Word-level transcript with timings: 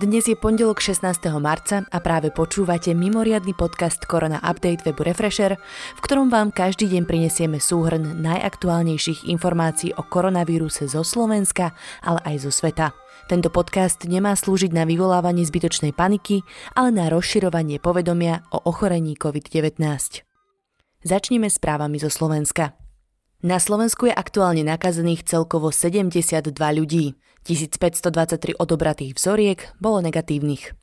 Dnes 0.00 0.24
je 0.24 0.32
pondelok 0.32 0.80
16. 0.80 1.28
marca 1.44 1.84
a 1.84 2.00
práve 2.00 2.32
počúvate 2.32 2.96
mimoriadny 2.96 3.52
podcast 3.52 4.00
Korona 4.08 4.40
Update 4.40 4.80
webu 4.80 5.04
Refresher, 5.04 5.60
v 5.60 6.00
ktorom 6.00 6.32
vám 6.32 6.56
každý 6.56 6.88
deň 6.88 7.04
prinesieme 7.04 7.60
súhrn 7.60 8.24
najaktuálnejších 8.24 9.28
informácií 9.28 9.92
o 9.92 10.00
koronavíruse 10.00 10.88
zo 10.88 11.04
Slovenska, 11.04 11.76
ale 12.00 12.16
aj 12.24 12.48
zo 12.48 12.48
sveta. 12.48 12.96
Tento 13.28 13.52
podcast 13.52 14.08
nemá 14.08 14.32
slúžiť 14.32 14.72
na 14.72 14.88
vyvolávanie 14.88 15.44
zbytočnej 15.44 15.92
paniky, 15.92 16.48
ale 16.72 16.96
na 16.96 17.12
rozširovanie 17.12 17.76
povedomia 17.76 18.40
o 18.56 18.72
ochorení 18.72 19.20
COVID-19. 19.20 19.84
Začneme 21.04 21.52
správami 21.52 22.00
zo 22.00 22.08
Slovenska. 22.08 22.79
Na 23.40 23.56
Slovensku 23.56 24.04
je 24.04 24.12
aktuálne 24.12 24.60
nakazených 24.60 25.24
celkovo 25.24 25.72
72 25.72 26.52
ľudí. 26.52 27.16
1523 27.48 28.52
odobratých 28.60 29.16
vzoriek 29.16 29.72
bolo 29.80 30.04
negatívnych. 30.04 30.76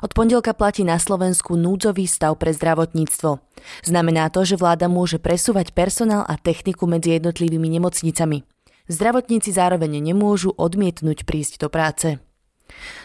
Od 0.00 0.08
pondelka 0.16 0.56
platí 0.56 0.88
na 0.88 0.96
Slovensku 0.96 1.52
núdzový 1.52 2.08
stav 2.08 2.40
pre 2.40 2.56
zdravotníctvo. 2.56 3.44
Znamená 3.84 4.32
to, 4.32 4.40
že 4.48 4.56
vláda 4.56 4.88
môže 4.88 5.20
presúvať 5.20 5.76
personál 5.76 6.24
a 6.24 6.40
techniku 6.40 6.88
medzi 6.88 7.20
jednotlivými 7.20 7.68
nemocnicami. 7.76 8.48
Zdravotníci 8.88 9.52
zároveň 9.52 10.00
nemôžu 10.00 10.56
odmietnúť 10.56 11.28
prísť 11.28 11.60
do 11.60 11.68
práce. 11.68 12.16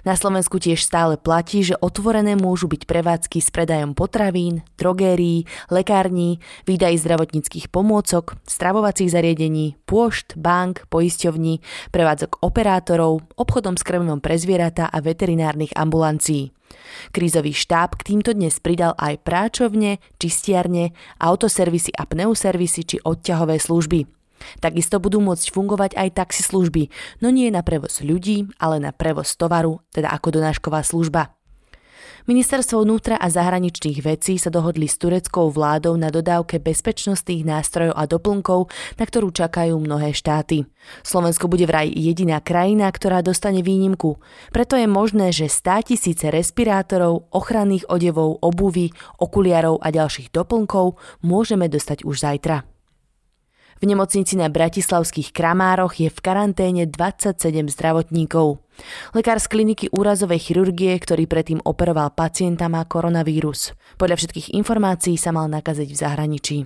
Na 0.05 0.15
Slovensku 0.15 0.61
tiež 0.61 0.79
stále 0.79 1.19
platí, 1.19 1.65
že 1.65 1.75
otvorené 1.79 2.39
môžu 2.39 2.71
byť 2.71 2.87
prevádzky 2.87 3.43
s 3.43 3.49
predajom 3.51 3.91
potravín, 3.91 4.63
drogérií, 4.79 5.43
lekární, 5.67 6.39
výdaj 6.63 7.01
zdravotníckých 7.03 7.67
pomôcok, 7.67 8.39
stravovacích 8.47 9.11
zariadení, 9.11 9.75
pôšt, 9.83 10.39
bank, 10.39 10.87
poisťovní, 10.87 11.59
prevádzok 11.91 12.39
operátorov, 12.39 13.25
obchodom 13.35 13.75
s 13.75 13.83
krmom 13.83 14.23
pre 14.23 14.39
zvieratá 14.39 14.87
a 14.87 15.03
veterinárnych 15.03 15.75
ambulancií. 15.75 16.55
Krízový 17.15 17.55
štáb 17.55 17.95
k 17.95 18.15
týmto 18.15 18.35
dnes 18.35 18.59
pridal 18.59 18.91
aj 18.99 19.23
práčovne, 19.23 20.03
čistiarne, 20.19 20.91
autoservisy 21.19 21.95
a 21.95 22.03
pneuservisy 22.03 22.81
či 22.83 22.97
odťahové 23.03 23.59
služby– 23.59 23.99
Takisto 24.59 25.01
budú 25.01 25.21
môcť 25.23 25.49
fungovať 25.53 25.91
aj 25.97 26.17
taxislužby, 26.17 26.89
no 27.21 27.29
nie 27.29 27.49
na 27.53 27.61
prevoz 27.61 28.01
ľudí, 28.01 28.49
ale 28.57 28.81
na 28.81 28.91
prevoz 28.93 29.33
tovaru, 29.37 29.81
teda 29.93 30.09
ako 30.13 30.39
donášková 30.39 30.81
služba. 30.83 31.37
Ministerstvo 32.27 32.83
vnútra 32.83 33.15
a 33.15 33.31
zahraničných 33.31 34.03
vecí 34.03 34.35
sa 34.35 34.51
dohodli 34.51 34.83
s 34.91 34.99
tureckou 34.99 35.47
vládou 35.47 35.95
na 35.95 36.11
dodávke 36.11 36.59
bezpečnostných 36.59 37.47
nástrojov 37.47 37.95
a 37.95 38.03
doplnkov, 38.03 38.67
na 38.99 39.07
ktorú 39.07 39.31
čakajú 39.31 39.79
mnohé 39.79 40.11
štáty. 40.11 40.67
Slovensko 41.07 41.47
bude 41.47 41.63
vraj 41.63 41.87
jediná 41.87 42.43
krajina, 42.43 42.91
ktorá 42.91 43.23
dostane 43.23 43.63
výnimku. 43.63 44.19
Preto 44.51 44.75
je 44.75 44.91
možné, 44.91 45.31
že 45.31 45.47
100 45.47 45.95
tisíce 45.95 46.27
respirátorov, 46.27 47.31
ochranných 47.31 47.87
odevov, 47.87 48.43
obuvy, 48.43 48.91
okuliarov 49.23 49.79
a 49.79 49.87
ďalších 49.87 50.35
doplnkov 50.35 50.99
môžeme 51.23 51.71
dostať 51.71 52.03
už 52.03 52.27
zajtra. 52.27 52.76
V 53.77 53.85
nemocnici 53.85 54.33
na 54.33 54.49
bratislavských 54.49 55.29
Kramároch 55.29 56.01
je 56.01 56.09
v 56.09 56.19
karanténe 56.19 56.83
27 56.89 57.37
zdravotníkov. 57.69 58.57
Lekár 59.13 59.37
z 59.37 59.47
kliniky 59.49 59.85
úrazovej 59.93 60.41
chirurgie, 60.41 60.97
ktorý 60.97 61.29
predtým 61.29 61.59
operoval 61.61 62.13
pacienta, 62.13 62.65
má 62.69 62.81
koronavírus. 62.89 63.77
Podľa 64.01 64.17
všetkých 64.17 64.57
informácií 64.57 65.17
sa 65.17 65.29
mal 65.29 65.45
nakaziť 65.49 65.89
v 65.93 65.97
zahraničí. 65.97 66.57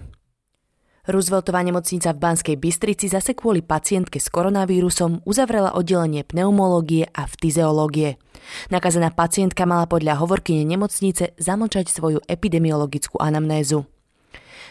Rooseveltová 1.01 1.65
nemocnica 1.65 2.13
v 2.13 2.21
Banskej 2.21 2.55
Bystrici 2.61 3.09
zase 3.09 3.33
kvôli 3.33 3.65
pacientke 3.65 4.21
s 4.21 4.29
koronavírusom 4.29 5.25
uzavrela 5.25 5.73
oddelenie 5.73 6.21
pneumológie 6.21 7.09
a 7.09 7.25
fyziológie. 7.25 8.21
Nakazená 8.69 9.09
pacientka 9.09 9.65
mala 9.65 9.89
podľa 9.89 10.21
hovorkyne 10.21 10.61
nemocnice 10.61 11.33
zamlčať 11.41 11.89
svoju 11.89 12.21
epidemiologickú 12.29 13.17
anamnézu. 13.17 13.90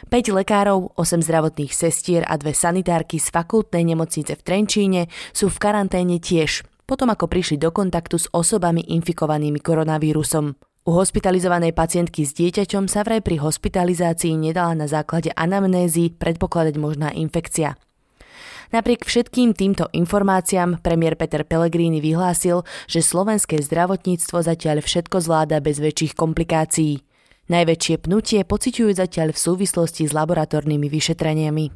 5 0.09 0.33
lekárov, 0.33 0.97
8 0.97 1.21
zdravotných 1.21 1.77
sestier 1.77 2.25
a 2.25 2.35
dve 2.41 2.57
sanitárky 2.57 3.21
z 3.21 3.29
fakultnej 3.29 3.85
nemocnice 3.85 4.35
v 4.35 4.43
Trenčíne 4.43 5.03
sú 5.37 5.53
v 5.53 5.61
karanténe 5.61 6.17
tiež, 6.17 6.65
potom 6.89 7.13
ako 7.13 7.29
prišli 7.29 7.61
do 7.61 7.71
kontaktu 7.71 8.17
s 8.19 8.27
osobami 8.33 8.83
infikovanými 8.89 9.61
koronavírusom. 9.61 10.57
U 10.89 10.97
hospitalizovanej 10.97 11.77
pacientky 11.77 12.25
s 12.25 12.33
dieťaťom 12.33 12.89
sa 12.89 13.05
vraj 13.05 13.21
pri 13.21 13.37
hospitalizácii 13.39 14.33
nedala 14.35 14.73
na 14.73 14.89
základe 14.89 15.29
anamnézy 15.37 16.17
predpokladať 16.17 16.75
možná 16.81 17.13
infekcia. 17.13 17.77
Napriek 18.71 19.03
všetkým 19.03 19.53
týmto 19.53 19.91
informáciám 19.91 20.79
premiér 20.79 21.19
Peter 21.19 21.43
Pellegrini 21.43 21.99
vyhlásil, 21.99 22.63
že 22.87 23.03
slovenské 23.03 23.59
zdravotníctvo 23.61 24.47
zatiaľ 24.47 24.81
všetko 24.81 25.21
zvláda 25.21 25.59
bez 25.59 25.83
väčších 25.83 26.15
komplikácií. 26.15 27.03
Najväčšie 27.51 28.07
pnutie 28.07 28.47
pociťujú 28.47 28.95
zatiaľ 28.95 29.35
v 29.35 29.43
súvislosti 29.43 30.07
s 30.07 30.15
laboratórnymi 30.15 30.87
vyšetreniami. 30.87 31.75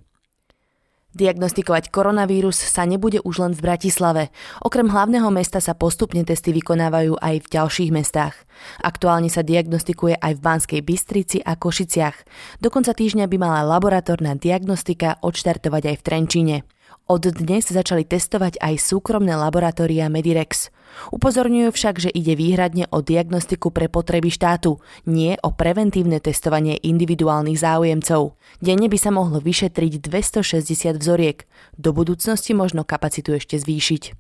Diagnostikovať 1.15 1.95
koronavírus 1.95 2.59
sa 2.59 2.83
nebude 2.87 3.23
už 3.23 3.43
len 3.43 3.53
v 3.55 3.63
Bratislave. 3.63 4.23
Okrem 4.63 4.91
hlavného 4.91 5.31
mesta 5.31 5.63
sa 5.63 5.75
postupne 5.75 6.27
testy 6.27 6.51
vykonávajú 6.51 7.19
aj 7.23 7.35
v 7.39 7.51
ďalších 7.55 7.91
mestách. 7.95 8.35
Aktuálne 8.83 9.31
sa 9.31 9.47
diagnostikuje 9.47 10.19
aj 10.19 10.33
v 10.39 10.43
Banskej 10.43 10.81
Bystrici 10.83 11.39
a 11.39 11.55
Košiciach. 11.55 12.27
Do 12.59 12.71
konca 12.71 12.95
týždňa 12.95 13.31
by 13.31 13.37
mala 13.39 13.63
laboratórna 13.63 14.35
diagnostika 14.35 15.23
odštartovať 15.23 15.95
aj 15.95 15.97
v 15.99 16.03
Trenčíne. 16.03 16.57
Od 17.05 17.21
dnes 17.21 17.69
začali 17.69 18.09
testovať 18.09 18.57
aj 18.65 18.81
súkromné 18.81 19.37
laboratória 19.37 20.09
Medirex. 20.09 20.73
Upozorňujú 21.13 21.69
však, 21.69 22.01
že 22.01 22.09
ide 22.09 22.33
výhradne 22.33 22.89
o 22.89 23.05
diagnostiku 23.05 23.69
pre 23.69 23.93
potreby 23.93 24.33
štátu, 24.33 24.81
nie 25.05 25.37
o 25.45 25.53
preventívne 25.53 26.17
testovanie 26.17 26.81
individuálnych 26.81 27.61
záujemcov. 27.61 28.41
Denne 28.65 28.89
by 28.89 28.97
sa 28.97 29.13
mohlo 29.13 29.37
vyšetriť 29.37 30.01
260 30.01 30.97
vzoriek. 30.97 31.45
Do 31.77 31.93
budúcnosti 31.93 32.57
možno 32.57 32.89
kapacitu 32.89 33.37
ešte 33.37 33.61
zvýšiť. 33.61 34.17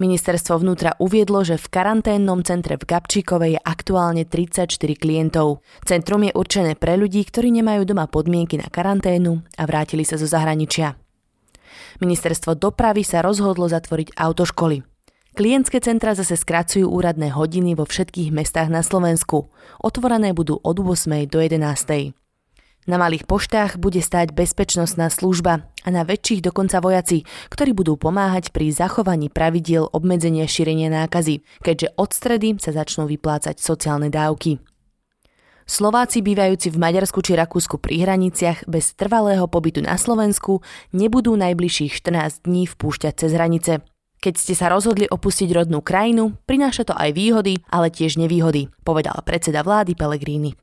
Ministerstvo 0.00 0.64
vnútra 0.64 0.96
uviedlo, 0.96 1.44
že 1.44 1.60
v 1.60 1.68
karanténnom 1.68 2.40
centre 2.40 2.80
v 2.80 2.88
Gabčíkove 2.88 3.52
je 3.52 3.60
aktuálne 3.60 4.24
34 4.24 4.72
klientov. 4.96 5.60
Centrum 5.84 6.24
je 6.24 6.32
určené 6.32 6.72
pre 6.72 6.96
ľudí, 6.96 7.20
ktorí 7.20 7.52
nemajú 7.52 7.84
doma 7.84 8.08
podmienky 8.08 8.56
na 8.56 8.72
karanténu 8.72 9.44
a 9.60 9.62
vrátili 9.68 10.08
sa 10.08 10.16
zo 10.16 10.24
zahraničia. 10.24 11.01
Ministerstvo 12.00 12.58
dopravy 12.58 13.04
sa 13.04 13.20
rozhodlo 13.20 13.68
zatvoriť 13.68 14.16
autoškoly. 14.16 14.82
Klientské 15.32 15.80
centra 15.80 16.12
zase 16.12 16.36
skracujú 16.36 16.92
úradné 16.92 17.32
hodiny 17.32 17.72
vo 17.72 17.88
všetkých 17.88 18.28
mestách 18.36 18.68
na 18.68 18.84
Slovensku. 18.84 19.48
Otvorené 19.80 20.36
budú 20.36 20.60
od 20.60 20.76
8. 20.76 21.24
do 21.24 21.40
11. 21.40 22.12
Na 22.82 22.98
malých 22.98 23.30
poštách 23.30 23.78
bude 23.78 24.02
stáť 24.02 24.34
bezpečnostná 24.34 25.06
služba 25.06 25.70
a 25.86 25.88
na 25.88 26.02
väčších 26.02 26.42
dokonca 26.42 26.82
vojaci, 26.82 27.22
ktorí 27.46 27.78
budú 27.78 27.94
pomáhať 27.94 28.50
pri 28.50 28.74
zachovaní 28.74 29.30
pravidiel 29.30 29.86
obmedzenia 29.86 30.50
šírenia 30.50 30.90
nákazy, 30.90 31.46
keďže 31.62 31.94
od 31.94 32.10
stredy 32.10 32.48
sa 32.58 32.74
začnú 32.74 33.06
vyplácať 33.06 33.62
sociálne 33.62 34.10
dávky. 34.10 34.58
Slováci 35.62 36.20
bývajúci 36.26 36.74
v 36.74 36.80
Maďarsku 36.82 37.22
či 37.22 37.38
Rakúsku 37.38 37.78
pri 37.78 38.02
hraniciach 38.02 38.66
bez 38.66 38.98
trvalého 38.98 39.46
pobytu 39.46 39.78
na 39.78 39.94
Slovensku 39.94 40.60
nebudú 40.90 41.38
najbližších 41.38 42.02
14 42.02 42.46
dní 42.46 42.66
vpúšťať 42.66 43.14
cez 43.14 43.30
hranice. 43.30 43.72
Keď 44.22 44.34
ste 44.38 44.54
sa 44.54 44.70
rozhodli 44.70 45.10
opustiť 45.10 45.50
rodnú 45.50 45.82
krajinu, 45.82 46.38
prináša 46.46 46.86
to 46.86 46.94
aj 46.94 47.10
výhody, 47.10 47.58
ale 47.66 47.90
tiež 47.90 48.18
nevýhody, 48.18 48.70
povedal 48.86 49.18
predseda 49.26 49.66
vlády 49.66 49.98
Pellegrini. 49.98 50.54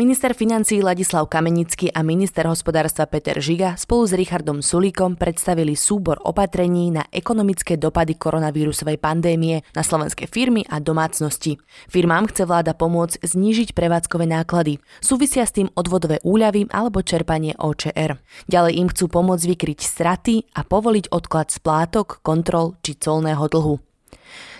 Minister 0.00 0.32
financí 0.32 0.80
Ladislav 0.80 1.28
Kamenický 1.28 1.92
a 1.92 2.00
minister 2.00 2.48
hospodárstva 2.48 3.04
Peter 3.04 3.36
Žiga 3.36 3.76
spolu 3.76 4.08
s 4.08 4.16
Richardom 4.16 4.64
Sulíkom 4.64 5.20
predstavili 5.20 5.76
súbor 5.76 6.16
opatrení 6.24 6.88
na 6.88 7.04
ekonomické 7.12 7.76
dopady 7.76 8.16
koronavírusovej 8.16 8.96
pandémie 8.96 9.60
na 9.76 9.84
slovenské 9.84 10.24
firmy 10.24 10.64
a 10.72 10.80
domácnosti. 10.80 11.60
Firmám 11.92 12.32
chce 12.32 12.48
vláda 12.48 12.72
pomôcť 12.72 13.20
znížiť 13.20 13.76
prevádzkové 13.76 14.24
náklady. 14.24 14.80
Súvisia 15.04 15.44
s 15.44 15.52
tým 15.52 15.68
odvodové 15.76 16.16
úľavy 16.24 16.72
alebo 16.72 17.04
čerpanie 17.04 17.52
OČR. 17.60 18.16
Ďalej 18.48 18.72
im 18.80 18.88
chcú 18.88 19.04
pomôcť 19.04 19.52
vykryť 19.52 19.84
straty 19.84 20.48
a 20.56 20.64
povoliť 20.64 21.12
odklad 21.12 21.52
splátok, 21.52 22.24
kontrol 22.24 22.80
či 22.80 22.96
colného 22.96 23.44
dlhu. 23.52 23.89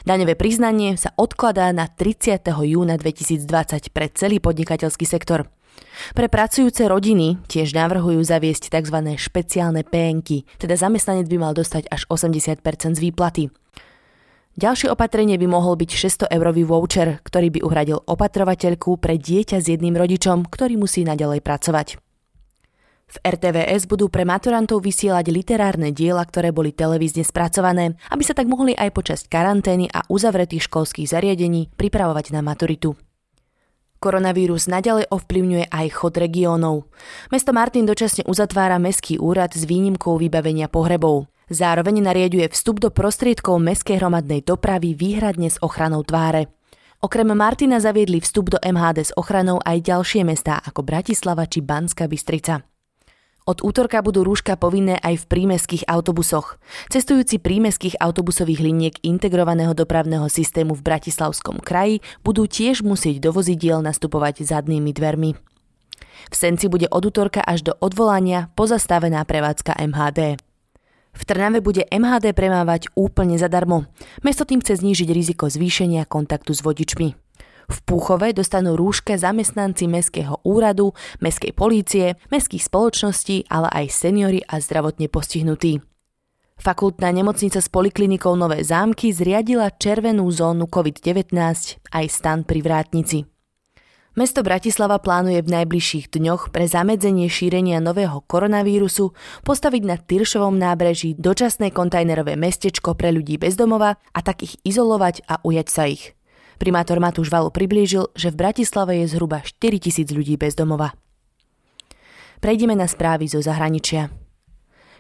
Daňové 0.01 0.33
priznanie 0.33 0.97
sa 0.97 1.13
odkladá 1.21 1.69
na 1.77 1.85
30. 1.85 2.41
júna 2.49 2.97
2020 2.97 3.93
pre 3.93 4.09
celý 4.09 4.41
podnikateľský 4.41 5.05
sektor. 5.05 5.45
Pre 6.17 6.27
pracujúce 6.33 6.89
rodiny 6.89 7.37
tiež 7.45 7.77
navrhujú 7.77 8.25
zaviesť 8.25 8.73
tzv. 8.73 8.97
špeciálne 9.21 9.85
PNky, 9.85 10.49
teda 10.57 10.77
zamestnanec 10.81 11.29
by 11.29 11.37
mal 11.37 11.53
dostať 11.53 11.93
až 11.93 12.09
80% 12.09 12.97
z 12.97 13.01
výplaty. 13.01 13.45
Ďalšie 14.57 14.89
opatrenie 14.89 15.37
by 15.37 15.47
mohol 15.47 15.77
byť 15.77 15.91
600 16.27 16.37
eurový 16.37 16.65
voucher, 16.65 17.21
ktorý 17.21 17.61
by 17.61 17.61
uhradil 17.65 18.01
opatrovateľku 18.01 18.97
pre 18.99 19.21
dieťa 19.21 19.61
s 19.61 19.69
jedným 19.69 19.95
rodičom, 19.95 20.49
ktorý 20.49 20.81
musí 20.81 21.05
naďalej 21.05 21.45
pracovať. 21.45 22.10
V 23.11 23.17
RTVS 23.27 23.91
budú 23.91 24.07
pre 24.07 24.23
maturantov 24.23 24.87
vysielať 24.87 25.35
literárne 25.35 25.91
diela, 25.91 26.23
ktoré 26.23 26.55
boli 26.55 26.71
televízne 26.71 27.27
spracované, 27.27 27.99
aby 28.15 28.23
sa 28.23 28.39
tak 28.39 28.47
mohli 28.47 28.71
aj 28.79 28.95
počas 28.95 29.27
karantény 29.27 29.91
a 29.91 30.07
uzavretých 30.07 30.71
školských 30.71 31.11
zariadení 31.11 31.75
pripravovať 31.75 32.31
na 32.31 32.41
maturitu. 32.47 32.95
Koronavírus 34.01 34.71
naďalej 34.71 35.11
ovplyvňuje 35.11 35.69
aj 35.69 35.87
chod 35.93 36.17
regiónov. 36.17 36.89
Mesto 37.29 37.51
Martin 37.53 37.85
dočasne 37.85 38.25
uzatvára 38.25 38.81
mestský 38.81 39.21
úrad 39.21 39.53
s 39.53 39.67
výnimkou 39.67 40.17
vybavenia 40.17 40.73
pohrebov. 40.73 41.29
Zároveň 41.51 42.07
nariaduje 42.07 42.47
vstup 42.49 42.79
do 42.79 42.89
prostriedkov 42.95 43.59
mestskej 43.59 43.99
hromadnej 43.99 44.47
dopravy 44.47 44.95
výhradne 44.95 45.51
s 45.51 45.59
ochranou 45.61 46.07
tváre. 46.07 46.49
Okrem 47.03 47.29
Martina 47.35 47.83
zaviedli 47.83 48.23
vstup 48.23 48.55
do 48.55 48.59
MHD 48.63 49.11
s 49.11 49.13
ochranou 49.19 49.59
aj 49.67 49.83
ďalšie 49.83 50.23
mestá 50.23 50.63
ako 50.63 50.87
Bratislava 50.87 51.45
či 51.51 51.59
Banska 51.59 52.07
Bystrica. 52.07 52.70
Od 53.51 53.67
útorka 53.67 53.99
budú 53.99 54.23
rúška 54.23 54.55
povinné 54.55 54.95
aj 55.03 55.27
v 55.27 55.29
prímeských 55.35 55.91
autobusoch. 55.91 56.63
Cestujúci 56.87 57.43
prímeských 57.43 57.99
autobusových 57.99 58.63
liniek 58.63 58.95
integrovaného 59.03 59.75
dopravného 59.75 60.31
systému 60.31 60.79
v 60.79 60.87
Bratislavskom 60.87 61.59
kraji 61.59 61.99
budú 62.23 62.47
tiež 62.47 62.87
musieť 62.87 63.19
do 63.19 63.35
vozidiel 63.35 63.83
nastupovať 63.83 64.47
zadnými 64.47 64.95
dvermi. 64.95 65.35
V 66.31 66.35
Senci 66.39 66.71
bude 66.71 66.87
od 66.95 67.03
útorka 67.03 67.43
až 67.43 67.67
do 67.67 67.73
odvolania 67.83 68.55
pozastavená 68.55 69.27
prevádzka 69.27 69.83
MHD. 69.83 70.39
V 71.11 71.23
Trnave 71.27 71.59
bude 71.59 71.91
MHD 71.91 72.31
premávať 72.31 72.87
úplne 72.95 73.35
zadarmo. 73.35 73.91
Mesto 74.23 74.47
tým 74.47 74.63
chce 74.63 74.79
znížiť 74.79 75.11
riziko 75.11 75.51
zvýšenia 75.51 76.07
kontaktu 76.07 76.55
s 76.55 76.63
vodičmi. 76.63 77.30
V 77.71 77.79
Púchove 77.87 78.35
dostanú 78.35 78.75
rúške 78.75 79.15
zamestnanci 79.15 79.87
Mestského 79.87 80.43
úradu, 80.43 80.91
Mestskej 81.23 81.55
polície, 81.55 82.19
Mestských 82.35 82.67
spoločností, 82.67 83.47
ale 83.47 83.71
aj 83.71 83.87
seniory 83.95 84.43
a 84.43 84.59
zdravotne 84.59 85.07
postihnutí. 85.07 85.79
Fakultná 86.61 87.09
nemocnica 87.09 87.57
s 87.57 87.73
poliklinikou 87.73 88.37
Nové 88.37 88.61
zámky 88.61 89.17
zriadila 89.17 89.73
červenú 89.73 90.29
zónu 90.29 90.69
COVID-19 90.69 91.33
aj 91.89 92.05
stan 92.11 92.45
pri 92.45 92.61
vrátnici. 92.61 93.25
Mesto 94.19 94.43
Bratislava 94.45 95.01
plánuje 95.01 95.41
v 95.41 95.49
najbližších 95.49 96.13
dňoch 96.13 96.53
pre 96.53 96.69
zamedzenie 96.69 97.31
šírenia 97.31 97.81
nového 97.81 98.21
koronavírusu 98.27 99.17
postaviť 99.47 99.83
na 99.87 99.97
Tyršovom 99.97 100.59
nábreží 100.59 101.17
dočasné 101.17 101.73
kontajnerové 101.73 102.37
mestečko 102.37 102.93
pre 102.93 103.15
ľudí 103.15 103.41
bezdomova 103.41 103.97
a 104.13 104.21
tak 104.21 104.45
ich 104.45 104.59
izolovať 104.67 105.25
a 105.31 105.41
ujať 105.41 105.69
sa 105.71 105.89
ich. 105.89 106.20
Primátor 106.61 107.01
Matúš 107.01 107.33
Valo 107.33 107.49
priblížil, 107.49 108.13
že 108.13 108.29
v 108.29 108.45
Bratislave 108.45 109.01
je 109.01 109.17
zhruba 109.17 109.41
4 109.41 109.81
tisíc 109.81 110.13
ľudí 110.13 110.37
bezdomova. 110.37 110.93
Prejdeme 112.45 112.77
na 112.77 112.85
správy 112.85 113.33
zo 113.33 113.41
zahraničia. 113.41 114.13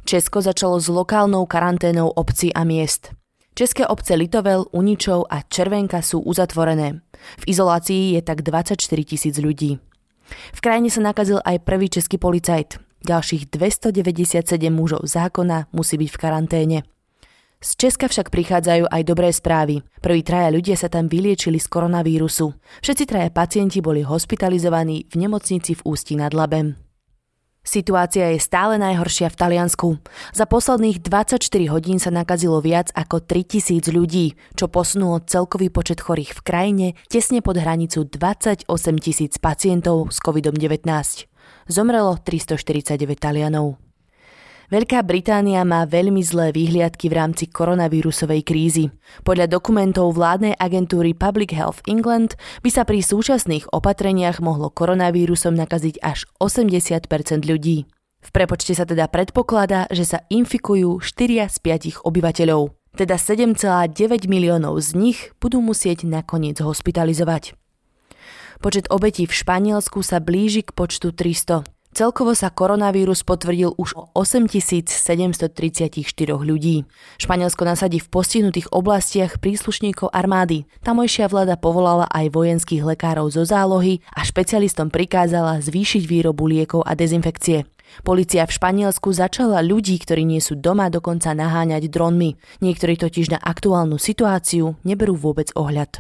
Česko 0.08 0.40
začalo 0.40 0.80
s 0.80 0.88
lokálnou 0.88 1.44
karanténou 1.44 2.08
obcí 2.08 2.48
a 2.56 2.64
miest– 2.64 3.12
České 3.60 3.86
obce 3.86 4.14
Litovel, 4.14 4.64
Uničov 4.72 5.28
a 5.28 5.44
Červenka 5.44 6.00
sú 6.00 6.24
uzatvorené. 6.24 7.04
V 7.12 7.44
izolácii 7.44 8.16
je 8.16 8.20
tak 8.24 8.40
24 8.40 8.80
tisíc 9.04 9.36
ľudí. 9.36 9.76
V 10.56 10.60
krajine 10.64 10.88
sa 10.88 11.04
nakazil 11.04 11.44
aj 11.44 11.66
prvý 11.68 11.92
český 11.92 12.16
policajt. 12.16 12.80
Ďalších 13.04 13.52
297 13.52 14.48
mužov 14.72 15.04
zákona 15.04 15.68
musí 15.76 16.00
byť 16.00 16.08
v 16.08 16.16
karanténe. 16.16 16.78
Z 17.60 17.76
Česka 17.76 18.08
však 18.08 18.32
prichádzajú 18.32 18.88
aj 18.88 19.02
dobré 19.04 19.28
správy. 19.36 19.84
Prví 20.00 20.24
traja 20.24 20.48
ľudia 20.48 20.80
sa 20.80 20.88
tam 20.88 21.12
vyliečili 21.12 21.60
z 21.60 21.68
koronavírusu. 21.68 22.56
Všetci 22.80 23.04
traja 23.04 23.28
pacienti 23.28 23.84
boli 23.84 24.00
hospitalizovaní 24.00 25.04
v 25.12 25.14
nemocnici 25.20 25.76
v 25.76 25.84
Ústí 25.84 26.16
nad 26.16 26.32
Labem. 26.32 26.80
Situácia 27.60 28.32
je 28.32 28.40
stále 28.40 28.80
najhoršia 28.80 29.28
v 29.28 29.36
Taliansku. 29.36 29.88
Za 30.32 30.48
posledných 30.48 31.04
24 31.04 31.36
hodín 31.68 32.00
sa 32.00 32.08
nakazilo 32.08 32.64
viac 32.64 32.88
ako 32.96 33.20
3000 33.20 33.92
ľudí, 33.92 34.40
čo 34.56 34.72
posunulo 34.72 35.20
celkový 35.20 35.68
počet 35.68 36.00
chorých 36.00 36.32
v 36.32 36.40
krajine 36.40 36.86
tesne 37.12 37.44
pod 37.44 37.60
hranicu 37.60 38.08
28 38.08 38.64
tisíc 39.04 39.36
pacientov 39.36 40.08
s 40.08 40.24
COVID-19. 40.24 40.88
Zomrelo 41.68 42.16
349 42.24 43.20
Talianov. 43.20 43.89
Veľká 44.70 45.02
Británia 45.02 45.66
má 45.66 45.82
veľmi 45.82 46.22
zlé 46.22 46.54
výhliadky 46.54 47.10
v 47.10 47.18
rámci 47.18 47.50
koronavírusovej 47.50 48.46
krízy. 48.46 48.94
Podľa 49.26 49.50
dokumentov 49.50 50.14
vládnej 50.14 50.54
agentúry 50.54 51.10
Public 51.10 51.50
Health 51.50 51.82
England 51.90 52.38
by 52.62 52.70
sa 52.70 52.86
pri 52.86 53.02
súčasných 53.02 53.66
opatreniach 53.74 54.38
mohlo 54.38 54.70
koronavírusom 54.70 55.58
nakaziť 55.58 55.98
až 56.06 56.30
80% 56.38 57.50
ľudí. 57.50 57.90
V 58.22 58.28
prepočte 58.30 58.70
sa 58.78 58.86
teda 58.86 59.10
predpokladá, 59.10 59.90
že 59.90 60.06
sa 60.06 60.22
infikujú 60.30 61.02
4 61.02 61.50
z 61.50 61.56
5 61.98 62.06
obyvateľov. 62.06 62.70
Teda 62.94 63.18
7,9 63.18 64.30
miliónov 64.30 64.78
z 64.78 64.94
nich 64.94 65.34
budú 65.42 65.58
musieť 65.58 66.06
nakoniec 66.06 66.62
hospitalizovať. 66.62 67.58
Počet 68.62 68.86
obetí 68.86 69.26
v 69.26 69.34
Španielsku 69.34 69.98
sa 70.06 70.22
blíži 70.22 70.62
k 70.62 70.70
počtu 70.78 71.10
300. 71.10 71.79
Celkovo 71.90 72.38
sa 72.38 72.54
koronavírus 72.54 73.26
potvrdil 73.26 73.74
už 73.74 73.98
o 73.98 74.14
8734 74.14 76.06
ľudí. 76.38 76.86
Španielsko 77.18 77.66
nasadí 77.66 77.98
v 77.98 78.06
postihnutých 78.06 78.70
oblastiach 78.70 79.42
príslušníkov 79.42 80.06
armády. 80.14 80.70
Tamojšia 80.86 81.26
vláda 81.26 81.58
povolala 81.58 82.06
aj 82.14 82.30
vojenských 82.30 82.86
lekárov 82.86 83.34
zo 83.34 83.42
zálohy 83.42 84.06
a 84.14 84.22
špecialistom 84.22 84.86
prikázala 84.94 85.58
zvýšiť 85.58 86.06
výrobu 86.06 86.46
liekov 86.46 86.86
a 86.86 86.94
dezinfekcie. 86.94 87.66
Polícia 88.06 88.46
v 88.46 88.54
Španielsku 88.54 89.10
začala 89.10 89.58
ľudí, 89.58 89.98
ktorí 89.98 90.22
nie 90.22 90.38
sú 90.38 90.54
doma, 90.54 90.94
dokonca 90.94 91.34
naháňať 91.34 91.90
dronmi. 91.90 92.38
Niektorí 92.62 92.94
totiž 93.02 93.34
na 93.34 93.42
aktuálnu 93.42 93.98
situáciu 93.98 94.78
neberú 94.86 95.18
vôbec 95.18 95.50
ohľad. 95.58 95.98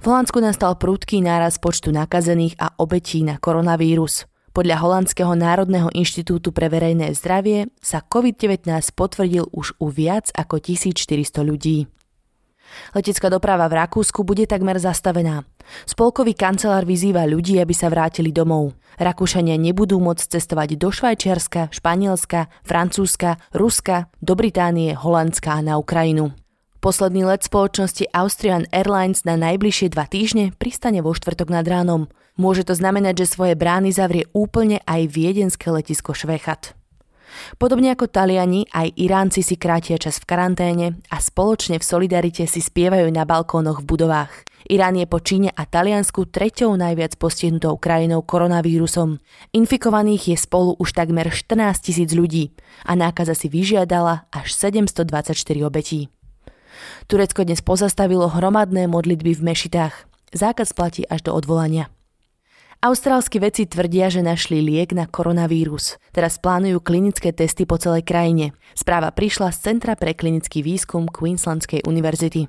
V 0.00 0.04
Holandsku 0.04 0.40
nastal 0.44 0.76
prudký 0.76 1.24
náraz 1.24 1.56
počtu 1.56 1.92
nakazených 1.92 2.60
a 2.60 2.76
obetí 2.76 3.24
na 3.24 3.40
koronavírus. 3.40 4.29
Podľa 4.50 4.82
Holandského 4.82 5.30
národného 5.38 5.94
inštitútu 5.94 6.50
pre 6.50 6.66
verejné 6.66 7.14
zdravie 7.14 7.70
sa 7.78 8.02
COVID-19 8.02 8.66
potvrdil 8.98 9.46
už 9.54 9.78
u 9.78 9.86
viac 9.86 10.34
ako 10.34 10.58
1400 10.58 11.46
ľudí. 11.46 11.86
Letecká 12.94 13.30
doprava 13.30 13.66
v 13.70 13.78
Rakúsku 13.82 14.26
bude 14.26 14.46
takmer 14.50 14.78
zastavená. 14.78 15.46
Spolkový 15.86 16.34
kancelár 16.34 16.82
vyzýva 16.82 17.26
ľudí, 17.26 17.62
aby 17.62 17.74
sa 17.74 17.90
vrátili 17.90 18.34
domov. 18.34 18.74
Rakúšania 18.98 19.54
nebudú 19.54 20.02
môcť 20.02 20.38
cestovať 20.38 20.74
do 20.78 20.90
Švajčiarska, 20.90 21.70
Španielska, 21.70 22.50
Francúzska, 22.66 23.38
Ruska, 23.54 24.10
do 24.18 24.34
Británie, 24.34 24.98
Holandska 24.98 25.58
a 25.58 25.60
na 25.62 25.78
Ukrajinu. 25.78 26.34
Posledný 26.80 27.28
let 27.28 27.44
spoločnosti 27.44 28.08
Austrian 28.16 28.64
Airlines 28.72 29.22
na 29.28 29.36
najbližšie 29.36 29.92
dva 29.92 30.08
týždne 30.08 30.56
pristane 30.56 31.04
vo 31.04 31.12
štvrtok 31.12 31.52
nad 31.52 31.68
ránom. 31.68 32.08
Môže 32.40 32.64
to 32.64 32.72
znamenať, 32.72 33.20
že 33.20 33.36
svoje 33.36 33.52
brány 33.52 33.92
zavrie 33.92 34.24
úplne 34.32 34.80
aj 34.88 35.12
viedenské 35.12 35.68
letisko 35.68 36.16
Švechat. 36.16 36.72
Podobne 37.60 37.92
ako 37.92 38.08
Taliani, 38.08 38.64
aj 38.72 38.96
Iránci 38.96 39.44
si 39.44 39.60
krátia 39.60 40.00
čas 40.00 40.16
v 40.16 40.24
karanténe 40.24 40.86
a 41.12 41.20
spoločne 41.20 41.76
v 41.76 41.84
solidarite 41.84 42.48
si 42.48 42.64
spievajú 42.64 43.12
na 43.12 43.28
balkónoch 43.28 43.84
v 43.84 43.88
budovách. 43.92 44.32
Irán 44.72 44.96
je 44.96 45.04
po 45.04 45.20
Číne 45.20 45.52
a 45.52 45.68
Taliansku 45.68 46.32
treťou 46.32 46.80
najviac 46.80 47.20
postihnutou 47.20 47.76
krajinou 47.76 48.24
koronavírusom. 48.24 49.20
Infikovaných 49.52 50.32
je 50.32 50.36
spolu 50.40 50.80
už 50.80 50.96
takmer 50.96 51.28
14 51.28 51.76
tisíc 51.76 52.10
ľudí 52.16 52.56
a 52.88 52.96
nákaza 52.96 53.36
si 53.36 53.52
vyžiadala 53.52 54.24
až 54.32 54.48
724 54.56 55.36
obetí. 55.60 56.08
Turecko 57.04 57.44
dnes 57.44 57.60
pozastavilo 57.60 58.32
hromadné 58.32 58.88
modlitby 58.88 59.36
v 59.36 59.42
mešitách. 59.44 59.94
Zákaz 60.32 60.72
platí 60.72 61.04
až 61.04 61.28
do 61.28 61.36
odvolania. 61.36 61.92
Austrálsky 62.80 63.36
vedci 63.36 63.68
tvrdia, 63.68 64.08
že 64.08 64.24
našli 64.24 64.64
liek 64.64 64.96
na 64.96 65.04
koronavírus. 65.04 66.00
Teraz 66.16 66.40
plánujú 66.40 66.80
klinické 66.80 67.28
testy 67.28 67.68
po 67.68 67.76
celej 67.76 68.08
krajine. 68.08 68.56
Správa 68.72 69.12
prišla 69.12 69.52
z 69.52 69.68
Centra 69.68 69.92
pre 70.00 70.16
klinický 70.16 70.64
výskum 70.64 71.04
Queenslandskej 71.04 71.84
univerzity. 71.84 72.48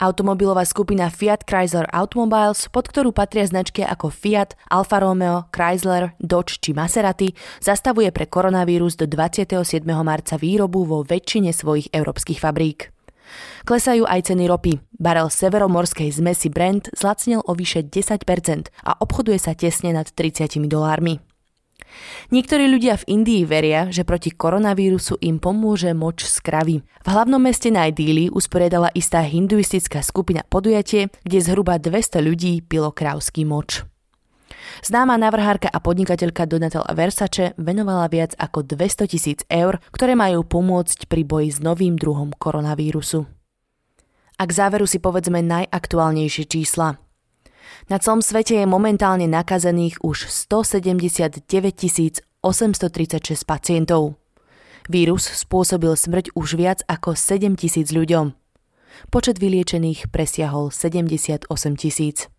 Automobilová 0.00 0.64
skupina 0.64 1.12
Fiat 1.12 1.44
Chrysler 1.44 1.84
Automobiles, 1.92 2.72
pod 2.72 2.88
ktorú 2.88 3.12
patria 3.12 3.44
značky 3.44 3.84
ako 3.84 4.08
Fiat, 4.08 4.56
Alfa 4.72 4.96
Romeo, 5.04 5.44
Chrysler, 5.52 6.16
Dodge 6.16 6.56
či 6.64 6.72
Maserati, 6.72 7.36
zastavuje 7.60 8.08
pre 8.08 8.32
koronavírus 8.32 8.96
do 8.96 9.04
27. 9.04 9.84
marca 9.84 10.40
výrobu 10.40 10.88
vo 10.88 11.04
väčšine 11.04 11.52
svojich 11.52 11.92
európskych 11.92 12.40
fabrík. 12.40 12.96
Klesajú 13.64 14.08
aj 14.08 14.32
ceny 14.32 14.44
ropy. 14.48 14.78
Barel 14.96 15.28
severomorskej 15.28 16.10
zmesi 16.12 16.48
Brent 16.48 16.90
zlacnil 16.96 17.44
o 17.44 17.52
vyše 17.54 17.86
10% 17.86 18.24
a 18.84 18.90
obchoduje 18.98 19.38
sa 19.38 19.54
tesne 19.54 19.94
nad 19.94 20.08
30 20.10 20.68
dolármi. 20.68 21.20
Niektorí 22.28 22.68
ľudia 22.68 23.00
v 23.00 23.08
Indii 23.20 23.42
veria, 23.48 23.88
že 23.88 24.04
proti 24.04 24.28
koronavírusu 24.28 25.18
im 25.24 25.40
pomôže 25.40 25.96
moč 25.96 26.28
z 26.28 26.36
kravy. 26.44 26.76
V 26.84 27.08
hlavnom 27.08 27.40
meste 27.40 27.72
Najdíli 27.72 28.28
usporiadala 28.28 28.92
istá 28.92 29.24
hinduistická 29.24 30.04
skupina 30.04 30.44
podujatie, 30.44 31.08
kde 31.24 31.38
zhruba 31.40 31.80
200 31.80 32.20
ľudí 32.20 32.60
pilo 32.60 32.92
krávský 32.92 33.48
moč. 33.48 33.88
Známa 34.84 35.18
navrhárka 35.18 35.68
a 35.68 35.78
podnikateľka 35.82 36.46
Donatella 36.46 36.92
Versace 36.94 37.52
venovala 37.58 38.06
viac 38.08 38.32
ako 38.38 38.62
200 38.64 39.10
tisíc 39.10 39.40
eur, 39.48 39.82
ktoré 39.90 40.14
majú 40.14 40.44
pomôcť 40.46 41.10
pri 41.10 41.22
boji 41.26 41.48
s 41.54 41.58
novým 41.58 41.98
druhom 41.98 42.30
koronavírusu. 42.34 43.26
A 44.38 44.42
k 44.46 44.50
záveru 44.54 44.86
si 44.86 45.02
povedzme 45.02 45.42
najaktuálnejšie 45.42 46.44
čísla. 46.46 46.96
Na 47.90 47.96
celom 47.98 48.22
svete 48.22 48.58
je 48.58 48.66
momentálne 48.66 49.26
nakazených 49.26 50.00
už 50.00 50.30
179 50.30 51.42
836 52.40 53.44
pacientov. 53.44 54.14
Vírus 54.88 55.26
spôsobil 55.26 55.92
smrť 55.92 56.32
už 56.32 56.56
viac 56.56 56.80
ako 56.86 57.12
7 57.12 57.58
tisíc 57.60 57.92
ľuďom. 57.92 58.32
Počet 59.12 59.36
vyliečených 59.36 60.08
presiahol 60.08 60.72
78 60.72 61.50
tisíc. 61.76 62.30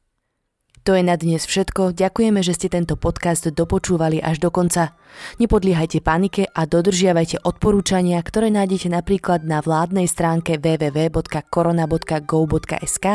To 0.88 0.96
je 0.96 1.04
na 1.04 1.20
dnes 1.20 1.44
všetko. 1.44 1.92
Ďakujeme, 1.92 2.40
že 2.40 2.56
ste 2.56 2.72
tento 2.72 2.96
podcast 2.96 3.52
dopočúvali 3.52 4.24
až 4.24 4.40
do 4.40 4.48
konca. 4.50 4.96
Nepodliehajte 5.42 6.00
panike 6.00 6.48
a 6.48 6.66
dodržiavajte 6.66 7.44
odporúčania, 7.44 8.24
ktoré 8.24 8.48
nájdete 8.54 8.90
napríklad 8.94 9.44
na 9.44 9.60
vládnej 9.60 10.08
stránke 10.08 10.56
www.korona.go.sk 10.56 13.06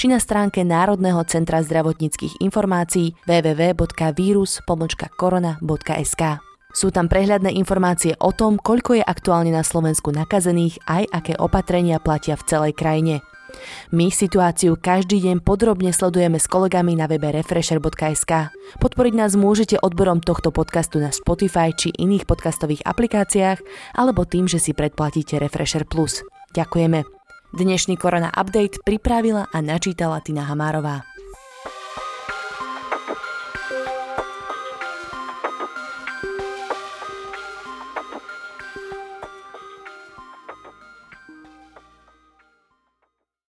či 0.00 0.06
na 0.08 0.18
stránke 0.18 0.64
Národného 0.64 1.20
centra 1.28 1.60
zdravotníckých 1.60 2.40
informácií 2.40 3.12
www.virus.korona.sk. 3.28 6.22
Sú 6.72 6.88
tam 6.88 7.04
prehľadné 7.04 7.52
informácie 7.52 8.16
o 8.16 8.32
tom, 8.32 8.56
koľko 8.56 8.96
je 8.96 9.04
aktuálne 9.04 9.52
na 9.52 9.60
Slovensku 9.60 10.08
nakazených, 10.08 10.80
aj 10.88 11.04
aké 11.12 11.36
opatrenia 11.36 12.00
platia 12.00 12.32
v 12.32 12.48
celej 12.48 12.72
krajine. 12.72 13.20
My 13.92 14.08
situáciu 14.08 14.80
každý 14.80 15.20
deň 15.20 15.44
podrobne 15.44 15.92
sledujeme 15.92 16.40
s 16.40 16.48
kolegami 16.48 16.96
na 16.96 17.04
webe 17.04 17.28
refresher.sk. 17.28 18.32
Podporiť 18.80 19.14
nás 19.14 19.36
môžete 19.36 19.76
odberom 19.78 20.24
tohto 20.24 20.48
podcastu 20.48 20.98
na 20.98 21.12
Spotify 21.12 21.76
či 21.76 21.92
iných 21.92 22.24
podcastových 22.24 22.82
aplikáciách 22.88 23.60
alebo 23.96 24.24
tým, 24.24 24.48
že 24.48 24.56
si 24.56 24.72
predplatíte 24.72 25.36
Refresher 25.36 25.84
Plus. 25.84 26.24
Ďakujeme. 26.56 27.04
Dnešný 27.52 28.00
Korona 28.00 28.32
Update 28.32 28.80
pripravila 28.80 29.44
a 29.52 29.58
načítala 29.60 30.24
Tina 30.24 30.48
Hamárová. 30.48 31.11